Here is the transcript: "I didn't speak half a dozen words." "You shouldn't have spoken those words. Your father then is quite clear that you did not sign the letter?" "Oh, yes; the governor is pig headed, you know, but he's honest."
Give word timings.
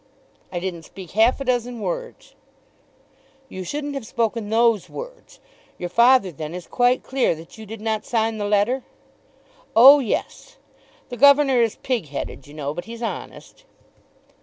"I 0.51 0.59
didn't 0.59 0.81
speak 0.81 1.11
half 1.11 1.39
a 1.39 1.45
dozen 1.45 1.79
words." 1.79 2.33
"You 3.49 3.63
shouldn't 3.63 3.93
have 3.93 4.07
spoken 4.07 4.49
those 4.49 4.89
words. 4.89 5.39
Your 5.77 5.89
father 5.89 6.31
then 6.31 6.55
is 6.55 6.65
quite 6.65 7.03
clear 7.03 7.35
that 7.35 7.59
you 7.59 7.67
did 7.67 7.81
not 7.81 8.03
sign 8.07 8.39
the 8.39 8.45
letter?" 8.45 8.83
"Oh, 9.75 9.99
yes; 9.99 10.57
the 11.09 11.17
governor 11.17 11.61
is 11.61 11.75
pig 11.75 12.07
headed, 12.07 12.47
you 12.47 12.53
know, 12.55 12.73
but 12.73 12.85
he's 12.85 13.03
honest." 13.03 13.63